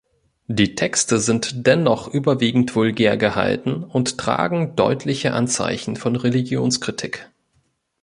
Die 0.47 0.73
Texte 0.73 1.19
sind 1.19 1.67
dennoch 1.67 2.07
überwiegend 2.07 2.73
vulgär 2.73 3.17
gehalten 3.17 3.83
und 3.83 4.17
tragen 4.17 4.75
deutliche 4.75 5.33
Anzeichen 5.33 5.95
von 5.95 6.15
Religionskritik. 6.15 7.29